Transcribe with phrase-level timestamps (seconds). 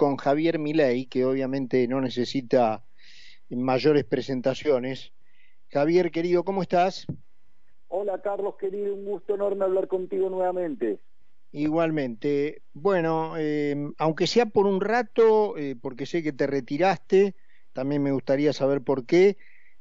[0.00, 2.82] con Javier Milei, que obviamente no necesita
[3.50, 5.12] mayores presentaciones.
[5.68, 7.06] Javier, querido, ¿cómo estás?
[7.88, 11.00] Hola, Carlos, querido, un gusto enorme hablar contigo nuevamente.
[11.52, 12.62] Igualmente.
[12.72, 17.34] Bueno, eh, aunque sea por un rato, eh, porque sé que te retiraste,
[17.74, 19.36] también me gustaría saber por qué.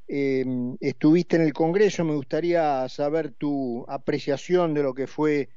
[0.10, 0.44] Eh,
[0.82, 5.48] estuviste en el Congreso, me gustaría saber tu apreciación de lo que fue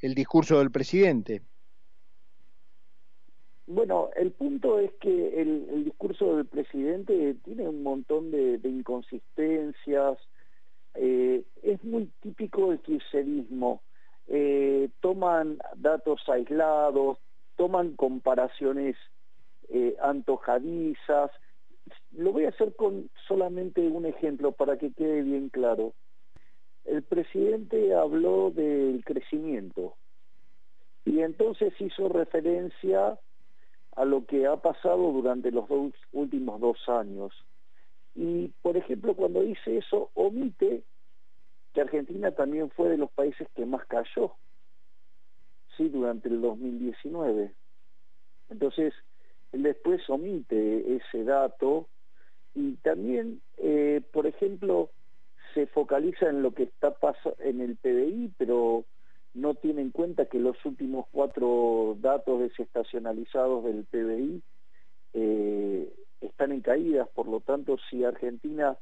[0.00, 1.42] el discurso del presidente.
[3.70, 10.16] Bueno, el punto es que el, discurso del presidente tiene un montón de, inconsistencias,
[10.94, 13.82] eh, es muy típico del kirchnerismo,
[14.26, 17.18] eh, toman datos aislados,
[17.56, 18.96] toman comparaciones
[19.68, 21.30] eh, antojadizas,
[22.12, 25.92] lo voy a hacer con solamente un ejemplo para que quede bien claro.
[26.86, 29.94] El presidente habló del crecimiento
[31.04, 33.18] y entonces hizo referencia
[33.98, 37.32] a lo que ha pasado durante los dos, últimos dos años.
[38.14, 40.84] Y, por ejemplo, cuando dice eso, omite
[41.74, 44.34] que Argentina también fue de los países que más cayó,
[45.76, 47.52] sí, durante el 2019.
[48.50, 48.94] Entonces,
[49.50, 51.88] después omite ese dato
[52.54, 54.90] y también, eh, por ejemplo,
[55.54, 58.84] se focaliza en lo que está pasando en el PDI, pero
[59.34, 64.42] no tiene en cuenta que los últimos cuatro datos desestacionalizados del PBI
[65.14, 68.76] eh, están en caídas, por lo tanto, si Argentina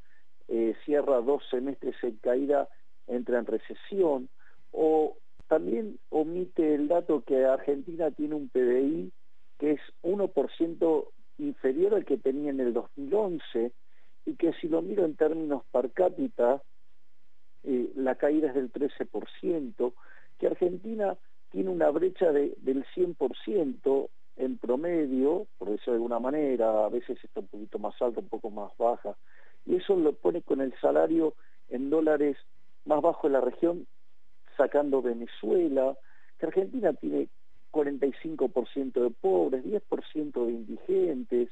[0.48, 2.68] eh, cierra dos semestres en caída,
[3.06, 4.28] entra en recesión,
[4.72, 5.16] o
[5.48, 9.12] también omite el dato que Argentina tiene un PBI
[9.58, 13.72] que es 1% inferior al que tenía en el 2011
[14.26, 16.62] y que si lo miro en términos per cápita,
[17.62, 19.92] eh, la caída es del 13%,
[20.38, 21.16] que Argentina
[21.50, 27.18] tiene una brecha de, del 100% en promedio, por decirlo de alguna manera, a veces
[27.22, 29.16] está un poquito más alta, un poco más baja,
[29.64, 31.34] y eso lo pone con el salario
[31.68, 32.36] en dólares
[32.84, 33.86] más bajo de la región,
[34.56, 35.96] sacando Venezuela,
[36.38, 37.28] que Argentina tiene
[37.72, 41.48] 45% de pobres, 10% de indigentes,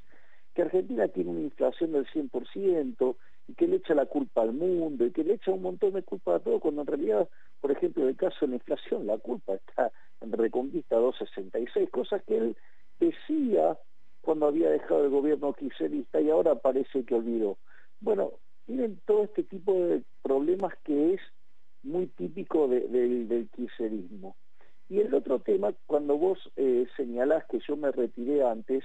[0.54, 5.04] que Argentina tiene una inflación del 100%, y que le echa la culpa al mundo,
[5.06, 7.28] y que le echa un montón de culpa a todo, cuando en realidad,
[7.60, 12.22] por ejemplo, en el caso de la inflación, la culpa está en Reconquista 266, cosas
[12.24, 12.56] que él
[12.98, 13.78] decía
[14.22, 17.58] cuando había dejado el gobierno kirchnerista y ahora parece que olvidó.
[18.00, 18.32] Bueno,
[18.66, 21.20] tienen todo este tipo de problemas que es
[21.82, 24.36] muy típico del kirchnerismo.
[24.88, 28.84] Y el otro tema, cuando vos eh, señalás que yo me retiré antes,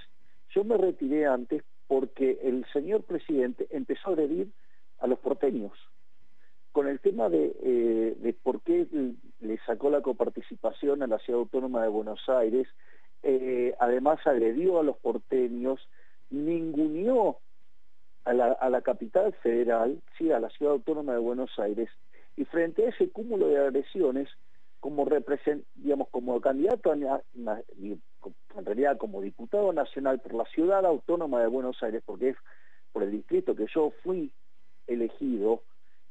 [0.54, 4.46] yo me retiré antes porque el señor presidente empezó a agredir
[5.00, 5.72] a los porteños.
[6.70, 8.86] Con el tema de, eh, por qué
[9.40, 12.68] le sacó la coparticipación a la Ciudad Autónoma de Buenos Aires,
[13.24, 15.80] eh, además agredió a los porteños,
[16.30, 17.38] ninguneó
[18.24, 21.90] a la, a la capital federal, sí, a la Ciudad Autónoma de Buenos Aires,
[22.36, 24.28] y frente a ese cúmulo de agresiones,
[24.80, 25.64] como represent,
[26.10, 32.02] como candidato, a, en realidad como diputado nacional por la ciudad autónoma de Buenos Aires,
[32.04, 32.36] porque es
[32.92, 34.32] por el distrito que yo fui
[34.86, 35.62] elegido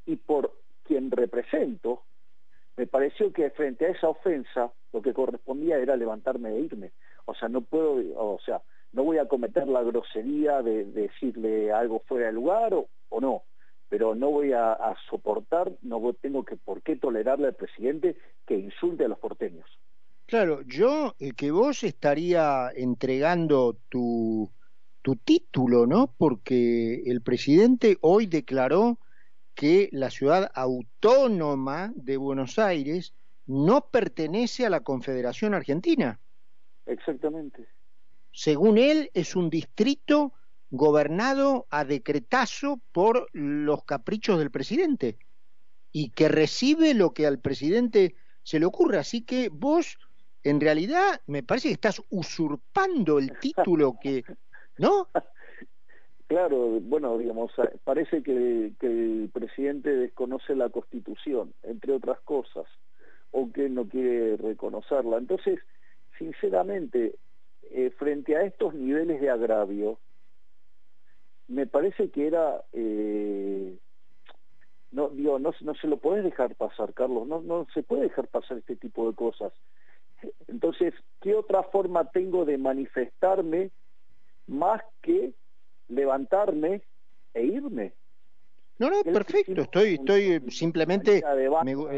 [0.05, 0.53] y por
[0.83, 2.03] quien represento,
[2.77, 6.91] me pareció que frente a esa ofensa lo que correspondía era levantarme e irme.
[7.25, 8.61] O sea, no puedo, o sea,
[8.93, 13.43] no voy a cometer la grosería de, decirle algo fuera de lugar o no
[13.89, 14.77] pero no voy a,
[15.09, 19.65] soportar, no tengo que por qué tolerarle al presidente que insulte a los porteños.
[20.27, 24.51] Claro, yo eh, que vos estaría entregando tu,
[25.01, 26.13] tu título, ¿no?
[26.17, 28.99] Porque el presidente hoy declaró
[29.55, 33.15] que la ciudad autónoma de Buenos Aires
[33.47, 36.19] no pertenece a la Confederación Argentina.
[36.85, 37.67] Exactamente.
[38.31, 40.33] Según él, es un distrito
[40.71, 45.17] gobernado a decretazo por los caprichos del presidente
[45.91, 48.97] y que recibe lo que al presidente se le ocurre.
[48.97, 49.97] Así que vos,
[50.43, 54.23] en realidad, me parece que estás usurpando el título que,
[54.77, 55.07] ¿no?
[56.27, 57.51] Claro, bueno, digamos,
[57.83, 62.67] parece que, el presidente desconoce la Constitución, entre otras cosas,
[63.31, 65.17] o que no quiere reconocerla.
[65.17, 65.59] Entonces,
[66.19, 67.15] sinceramente,
[67.71, 69.97] eh, frente a estos niveles de agravio,
[71.49, 73.77] me parece que era eh,
[74.91, 78.27] no digo no, no se lo puedes dejar pasar Carlos no no se puede dejar
[78.27, 79.51] pasar este tipo de cosas.
[80.47, 83.71] Entonces qué otra forma tengo de manifestarme
[84.47, 85.33] más que
[85.87, 86.83] levantarme
[87.33, 87.93] e irme
[88.77, 91.21] no no perfecto estoy estoy simplemente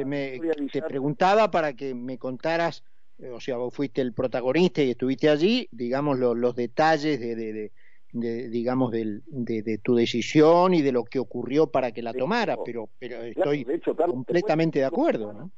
[0.06, 0.40] me,
[0.72, 2.84] te preguntaba para que me contaras
[3.30, 7.72] o sea, vos fuiste el protagonista y estuviste allí, digamos, los detalles de, de, de,
[8.12, 12.90] digamos, de, de, tu decisión y de lo que ocurrió para que la tomara, pero,
[13.00, 13.66] pero estoy
[13.96, 15.34] completamente de acuerdo.
[15.34, 15.52] ¿no?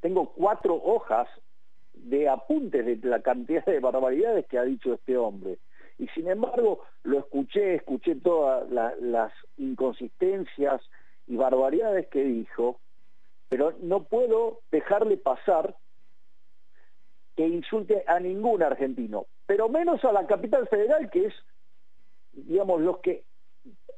[0.00, 1.28] Tengo cuatro hojas
[1.92, 5.58] de apuntes de la cantidad de barbaridades que ha dicho este hombre.
[5.98, 10.80] Y sin embargo, lo escuché, escuché todas las inconsistencias
[11.26, 12.78] y barbaridades que dijo,
[13.48, 15.76] pero no puedo dejarle pasar
[17.36, 21.34] que insulte a ningún argentino, pero menos a la capital federal, que es,
[22.32, 23.24] digamos, los que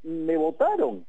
[0.03, 1.05] me votaron.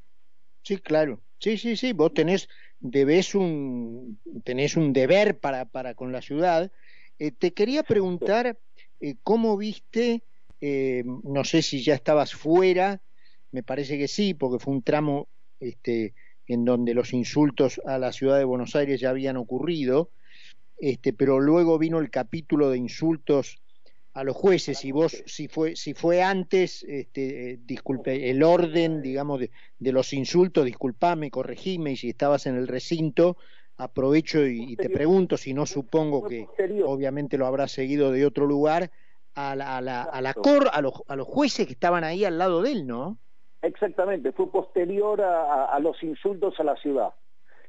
[0.63, 1.21] Sí, claro.
[1.39, 1.93] Sí, sí, sí.
[1.93, 2.47] Vos tenés,
[2.79, 6.71] debes un, tenés un deber para, para con la ciudad.
[7.19, 8.57] Eh, te quería preguntar
[8.99, 10.23] eh, cómo viste,
[10.61, 13.01] eh, no sé si ya estabas fuera,
[13.51, 15.27] me parece que sí, porque fue un tramo
[15.59, 16.13] este,
[16.47, 20.11] en donde los insultos a la ciudad de Buenos Aires ya habían ocurrido,
[20.77, 23.62] este, pero luego vino el capítulo de insultos
[24.13, 29.01] a los jueces y vos si fue si fue antes este, eh, disculpe el orden
[29.01, 33.37] digamos de, de, los insultos disculpame corregime y si estabas en el recinto
[33.77, 36.47] aprovecho y, te pregunto si no supongo que
[36.85, 38.91] obviamente lo habrás seguido de otro lugar
[39.33, 42.23] a la, a la, a la cor a los a los jueces que estaban ahí
[42.23, 43.17] al lado de él no
[43.63, 47.13] Exactamente, fue posterior a, los insultos a la ciudad,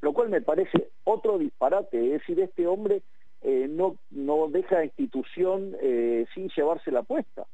[0.00, 3.02] lo cual me parece otro disparate, es decir, este hombre
[3.44, 7.46] eh, no, no deja institución eh, sin llevarse la puesta.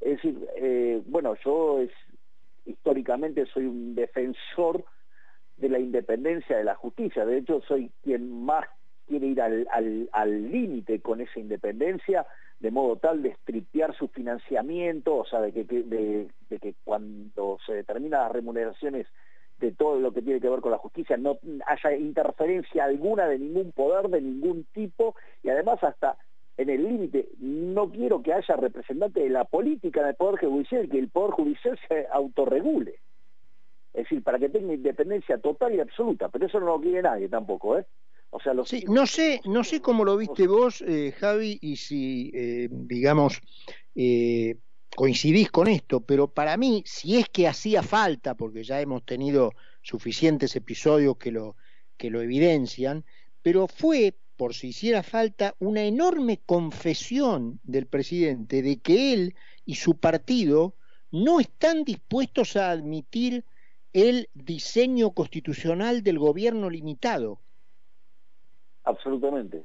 [0.00, 1.90] Es decir, eh, bueno, yo es,
[2.64, 4.84] históricamente soy un defensor
[5.56, 8.66] de la independencia de la justicia, de hecho soy quien más
[9.06, 12.26] quiere ir al límite con esa independencia,
[12.62, 16.28] de modo tal de estripear su financiamiento, o sea, de que, de,
[16.60, 19.08] que cuando se determinan las remuneraciones
[19.66, 23.38] de todo lo que tiene que ver con la justicia no haya interferencia alguna de
[23.38, 26.16] ningún poder, de ningún tipo, y además hasta
[26.56, 30.88] en el límite, no quiero que haya representante de la política en el Poder Judicial,
[30.88, 32.96] que el Poder Judicial se autorregule.
[33.94, 37.28] Es decir, para que tenga independencia total y absoluta, pero eso no lo quiere nadie
[37.28, 37.86] tampoco, ¿eh?
[38.64, 43.40] sí, no sé, no sé cómo lo viste vos, eh, Javi, y si, eh, digamos,
[43.94, 44.56] eh,
[44.94, 49.52] coincidís con esto, pero para mí, si es que hacía falta, porque ya hemos tenido
[49.82, 51.56] suficientes episodios que lo,
[51.96, 53.04] que lo evidencian,
[53.42, 59.34] pero fue, por si hiciera falta, una enorme confesión del presidente de que él
[59.64, 60.74] y su partido
[61.10, 63.44] no están dispuestos a admitir
[63.92, 67.40] el diseño constitucional del gobierno limitado.
[68.84, 69.64] Absolutamente,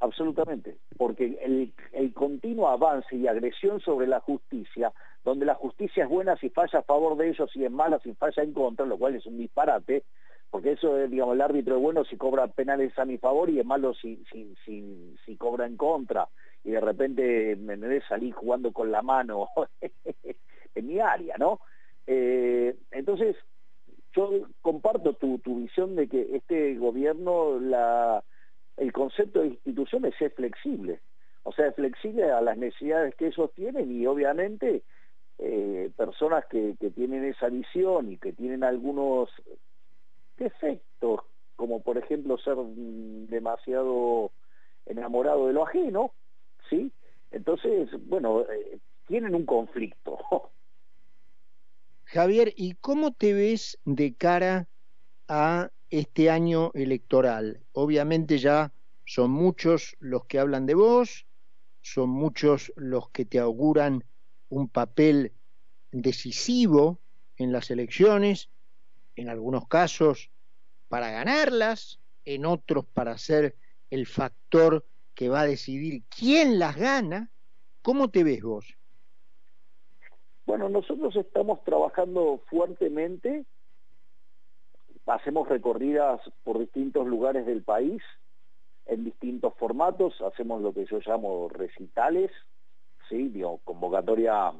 [0.00, 4.92] absolutamente, porque el, continuo avance y agresión sobre la justicia,
[5.24, 8.14] donde la justicia es buena si falla a favor de ellos y es mala si
[8.14, 10.04] falla en contra, lo cual es un disparate,
[10.50, 13.60] porque eso es, digamos, el árbitro es bueno si cobra penales a mi favor y
[13.60, 16.28] es malo si, si, si, si cobra en contra,
[16.64, 19.48] y de repente me, salir jugando con la mano
[20.74, 21.60] en mi área, ¿no?
[22.06, 23.36] Eh, entonces,
[24.14, 24.30] yo
[24.60, 28.24] comparto tu, tu visión de que este gobierno, la,
[28.80, 31.00] el concepto de instituciones es flexible,
[31.42, 34.82] o sea, es flexible a las necesidades que ellos tienen y obviamente
[35.38, 39.28] eh, personas que, que tienen esa visión y que tienen algunos
[40.38, 41.20] defectos,
[41.56, 44.32] como por ejemplo ser demasiado
[44.86, 46.12] enamorado de lo ajeno,
[46.70, 46.90] ¿sí?
[47.30, 50.18] Entonces, bueno, eh, tienen un conflicto.
[52.04, 54.68] Javier, ¿y cómo te ves de cara
[55.28, 57.60] a este año electoral?
[57.72, 58.72] Obviamente ya
[59.04, 61.26] son muchos los que hablan de vos,
[61.82, 64.04] son muchos los que te auguran
[64.48, 65.32] un papel
[65.92, 67.00] decisivo
[67.36, 68.50] en las elecciones,
[69.16, 70.30] en algunos casos
[70.88, 73.56] para ganarlas, en otros para ser
[73.90, 77.30] el factor que va a decidir quién las gana.
[77.82, 78.76] ¿Cómo te ves vos?
[80.46, 83.46] Bueno, nosotros estamos trabajando fuertemente,
[85.10, 88.02] hacemos recorridas por distintos lugares del país,
[88.86, 92.30] en distintos formatos, hacemos lo que yo llamo recitales,
[93.08, 93.28] ¿sí?
[93.28, 94.52] Digo, convocatoria,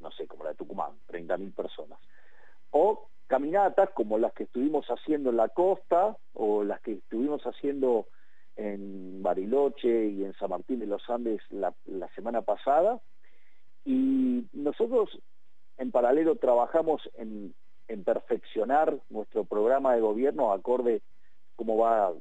[0.00, 1.98] no sé, como la de Tucumán, 30.000 personas.
[2.70, 8.06] O caminatas como las que estuvimos haciendo en la costa o las que estuvimos haciendo
[8.56, 13.00] en Bariloche y en San Martín de los Andes la, la semana pasada,
[13.84, 15.18] y nosotros
[15.78, 17.54] en paralelo trabajamos en,
[17.98, 21.02] perfeccionar nuestro programa de gobierno acorde
[21.56, 22.12] cómo va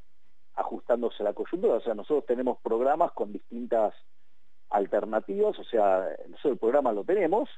[0.55, 1.75] ajustándose la coyuntura.
[1.75, 3.93] O sea, nosotros tenemos programas con distintas
[4.69, 7.49] alternativas, o sea, nosotros el programa lo tenemos,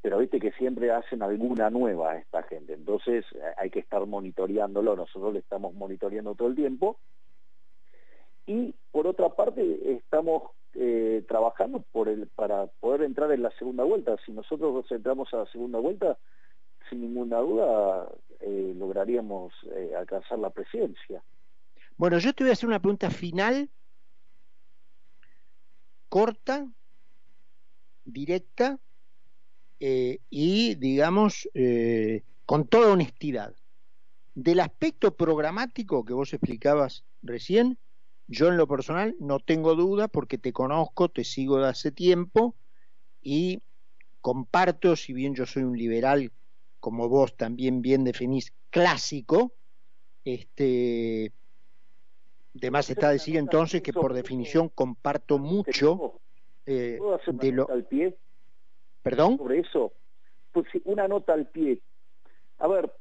[0.00, 3.26] pero viste que siempre hacen alguna nueva esta gente, entonces
[3.58, 6.96] hay que estar monitoreándolo, nosotros le estamos monitoreando todo el tiempo,
[8.46, 10.44] y por otra parte estamos
[10.74, 14.16] eh, trabajando por el, para poder entrar en la segunda vuelta.
[14.24, 16.16] Si nosotros entramos a la segunda vuelta,
[16.88, 18.08] sin ninguna duda
[18.40, 21.22] eh, lograríamos eh, alcanzar la presidencia.
[21.96, 23.70] Bueno, yo te voy a hacer una pregunta final,
[26.08, 26.68] corta,
[28.04, 28.78] directa
[29.78, 31.48] y, digamos,
[32.46, 33.54] con toda honestidad.
[34.34, 37.78] Del aspecto programático que vos explicabas recién,
[38.26, 42.56] yo en lo personal no tengo duda porque te conozco, te sigo de hace tiempo
[43.22, 43.62] y
[44.20, 46.32] comparto, si bien yo soy un liberal,
[46.86, 49.50] como vos también bien definís, clásico,
[50.24, 51.32] este,
[52.54, 56.20] de más está decir entonces que por definición comparto mucho
[56.64, 57.68] eh, de lo...
[57.68, 58.16] Al pie?
[59.02, 59.36] ¿Perdón?
[59.36, 59.94] Sobre eso,
[60.52, 61.80] pues una nota al pie.
[62.58, 62.92] A ver,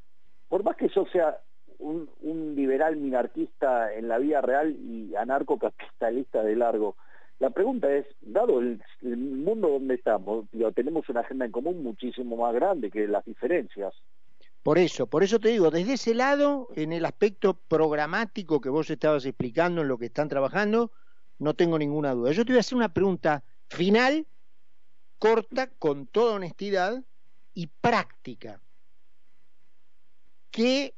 [0.50, 1.40] por más que yo sea
[1.78, 2.10] un,
[2.56, 6.96] liberal minarquista en la vida real y anarcocapitalista de largo.
[7.40, 12.54] La pregunta es, dado el, mundo donde estamos, tenemos una agenda en común muchísimo más
[12.54, 13.94] grande que las diferencias.
[14.64, 18.90] Por eso, por eso te digo, desde ese lado, en el aspecto programático que vos
[18.90, 20.92] estabas explicando en lo que están trabajando,
[21.38, 22.32] no tengo ninguna duda.
[22.32, 24.26] Yo te voy a hacer una pregunta final,
[25.20, 27.04] corta, con toda honestidad
[27.54, 28.62] y práctica.
[30.50, 30.96] ¿Qué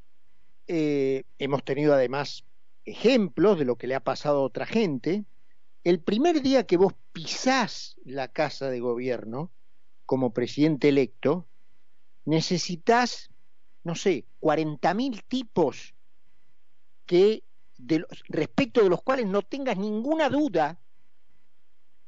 [0.67, 2.43] eh, hemos tenido además
[2.83, 5.23] ejemplos de lo que le ha pasado a otra gente.
[5.87, 9.53] El primer día que vos pisás la casa de gobierno
[10.05, 11.47] como presidente electo,
[12.25, 13.29] necesitas,
[13.85, 15.95] no sé, 40.000 tipos
[17.05, 17.45] que
[18.27, 20.77] respecto de los cuales no tengas ninguna duda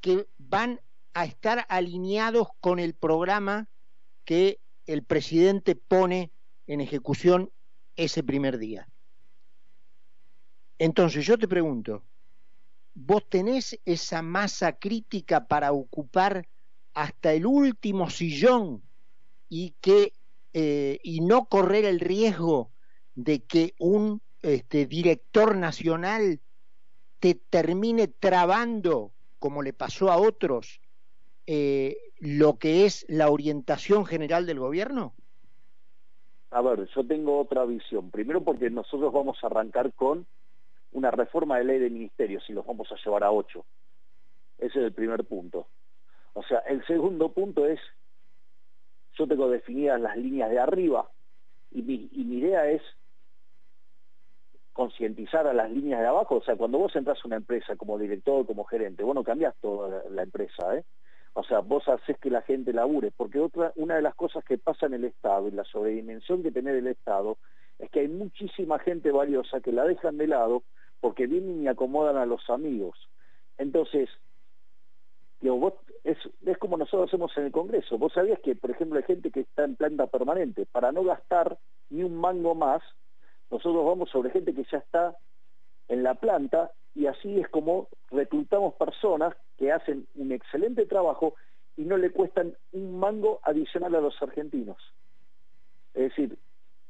[0.01, 0.81] que van
[1.13, 3.69] a estar alineados con el programa
[4.25, 6.33] que el presidente pone
[6.67, 7.49] en ejecución
[7.95, 8.89] ese primer día.
[10.79, 12.03] Entonces yo te pregunto,
[13.05, 16.47] ¿vos tenés esa masa crítica para ocupar
[16.93, 18.83] hasta el último sillón
[19.47, 20.13] y que
[20.53, 22.71] eh, y no correr el riesgo
[23.15, 26.39] de que un este, director nacional
[27.19, 30.81] te termine trabando, como le pasó a otros,
[31.45, 35.13] eh, lo que es la orientación general del gobierno?
[36.51, 38.09] A ver, yo tengo otra visión.
[38.09, 40.25] Primero porque nosotros vamos a arrancar con
[40.91, 43.65] una reforma de ley de ministerios y los vamos a llevar a ocho.
[44.57, 45.67] Ese es el primer punto.
[46.33, 47.79] O sea, el segundo punto es,
[49.13, 51.09] yo tengo definidas las líneas de arriba
[51.71, 52.81] y mi, y mi idea es
[54.73, 56.37] concientizar a las líneas de abajo.
[56.37, 59.55] O sea, cuando vos entras a una empresa como director, como gerente, vos no cambiás
[59.59, 60.85] toda la empresa, ¿eh?
[61.33, 64.57] O sea, vos haces que la gente labure, porque otra, una de las cosas que
[64.57, 67.37] pasa en el Estado y la sobredimensión que tiene el Estado
[67.77, 70.63] es que hay muchísima gente valiosa que la dejan de lado
[70.99, 72.97] porque vienen y acomodan a los amigos.
[73.57, 74.09] Entonces,
[75.41, 77.97] vos, es, es como nosotros hacemos en el Congreso.
[77.97, 80.65] Vos sabías que, por ejemplo, hay gente que está en planta permanente.
[80.65, 81.57] Para no gastar
[81.89, 82.81] ni un mango más,
[83.49, 85.15] nosotros vamos sobre gente que ya está
[85.87, 91.35] en la planta y así es como reclutamos personas que hacen un excelente trabajo
[91.77, 94.77] y no le cuestan un mango adicional a los argentinos.
[95.93, 96.37] Es decir,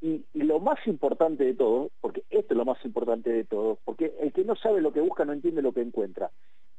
[0.02, 4.16] y, lo más importante de todo, porque esto es lo más importante de todo, porque
[4.20, 6.32] el que no sabe lo que busca no entiende lo que encuentra.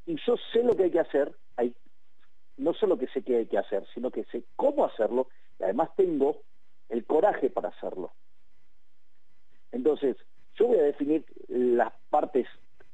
[0.07, 1.75] Y yo sé lo que hay que hacer, hay,
[2.57, 5.91] no solo que sé qué hay que hacer, sino que sé cómo hacerlo, y además
[5.97, 6.39] tengo
[6.89, 8.13] el coraje para hacerlo.
[9.73, 10.17] Entonces,
[10.57, 12.47] yo voy a definir las partes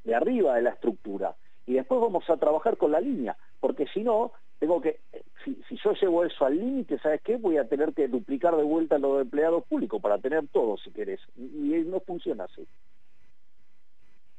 [0.04, 4.02] de arriba de la estructura y después vamos a trabajar con la línea, porque si
[4.02, 5.00] no, tengo que,
[5.44, 7.36] si, yo llevo eso al límite, ¿sabes qué?
[7.36, 11.20] Voy a tener que duplicar de vuelta los empleados públicos para tener todo, si querés,
[11.36, 12.66] y, no funciona así.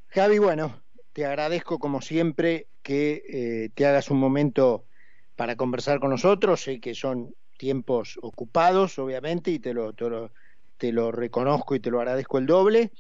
[0.10, 0.82] Javi, bueno,
[1.14, 4.86] te agradezco como siempre que eh, te hagas un momento
[5.36, 10.32] para conversar con nosotros, sé que son tiempos ocupados, obviamente, y te lo, te lo
[10.78, 12.92] te lo reconozco y te lo agradezco el doble.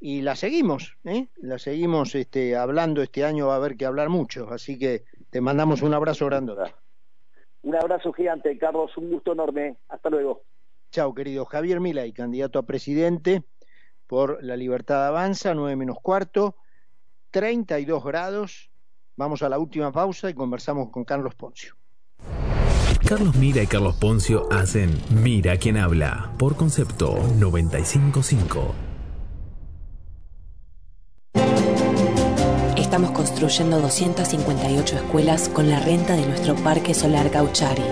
[0.00, 1.28] Y la seguimos, ¿eh?
[1.36, 5.04] la seguimos este, hablando este año, va a haber que hablar mucho, así que
[5.34, 6.54] te mandamos un abrazo grande.
[7.62, 9.78] Un abrazo gigante, Carlos, un gusto enorme.
[9.88, 10.42] Hasta luego.
[10.92, 13.42] Chao, querido Javier Milay, candidato a presidente
[14.06, 16.54] por La Libertad Avanza, 9 menos cuarto,
[17.32, 18.70] 32 grados.
[19.16, 21.74] Vamos a la última pausa y conversamos con Carlos Poncio.
[23.04, 28.93] Carlos Mira y Carlos Poncio hacen Mira quien habla por concepto 955.
[33.44, 37.82] Construyendo 258 escuelas con la renta de nuestro parque solar Gauchari